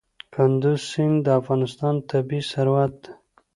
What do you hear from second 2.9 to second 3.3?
دی.